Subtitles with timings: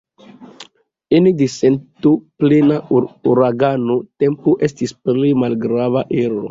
[1.17, 6.39] Ene de sentoplena uragano tempo estis plej malgrava ero.